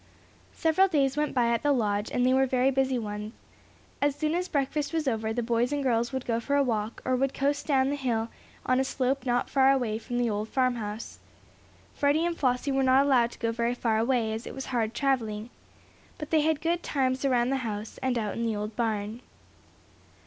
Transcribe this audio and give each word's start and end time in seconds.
Several 0.55 0.87
days 0.87 1.15
went 1.15 1.35
by 1.35 1.49
at 1.51 1.61
the 1.61 1.71
Lodge, 1.71 2.09
and 2.09 2.25
they 2.25 2.33
were 2.33 2.47
very 2.47 2.71
busy 2.71 2.97
ones. 2.97 3.33
As 4.01 4.15
soon 4.15 4.33
as 4.33 4.47
breakfast 4.47 4.93
was 4.93 5.07
over 5.07 5.31
the 5.31 5.43
boys 5.43 5.71
and 5.71 5.83
girls 5.83 6.11
would 6.11 6.25
go 6.25 6.39
for 6.39 6.55
a 6.55 6.63
walk, 6.63 7.03
or 7.05 7.15
would 7.15 7.35
coast 7.35 7.67
down 7.67 7.91
hill 7.91 8.29
on 8.65 8.79
a 8.79 8.83
slope 8.83 9.27
not 9.27 9.47
far 9.47 9.71
away 9.71 9.99
from 9.99 10.17
the 10.17 10.27
old 10.27 10.49
farmhouse. 10.49 11.19
Freddie 11.93 12.25
and 12.25 12.35
Flossie 12.35 12.71
were 12.71 12.81
not 12.81 13.05
allowed 13.05 13.29
to 13.33 13.37
go 13.37 13.51
very 13.51 13.75
far 13.75 13.99
away, 13.99 14.33
as 14.33 14.47
it 14.47 14.55
was 14.55 14.65
hard 14.73 14.95
traveling. 14.95 15.51
But 16.17 16.31
they 16.31 16.41
had 16.41 16.61
good 16.61 16.81
times 16.81 17.23
around 17.23 17.51
the 17.51 17.57
house, 17.57 17.99
and 17.99 18.17
out 18.17 18.33
in 18.33 18.43
the 18.47 18.55
old 18.55 18.75
barn. 18.75 19.21